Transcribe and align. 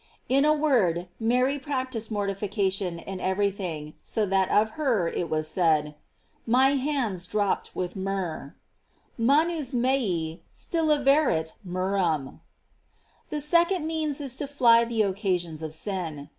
* 0.19 0.29
In 0.37 0.45
a 0.45 0.53
word, 0.55 1.09
Mary 1.19 1.59
practis 1.59 2.05
ed 2.07 2.11
mortification 2.11 2.97
in 2.97 3.19
every 3.19 3.51
thing, 3.51 3.93
so 4.01 4.25
that 4.25 4.49
of 4.49 4.71
her 4.71 5.07
it 5.07 5.29
was 5.29 5.47
said: 5.47 5.93
My 6.47 6.69
hands 6.69 7.27
dropped 7.27 7.75
with 7.75 7.95
myrrh: 7.95 8.55
"Man 9.15 9.51
us 9.51 9.73
mese 9.73 10.39
still 10.55 10.87
averunt 10.87 11.53
myrrh 11.63 11.97
am. 11.99 12.25
"f 12.29 12.39
The 13.29 13.41
second 13.41 13.85
means 13.85 14.19
is 14.19 14.35
to 14.37 14.47
fly 14.47 14.85
the 14.85 15.03
occasions 15.03 15.61
of 15.61 15.71
sin. 15.71 16.29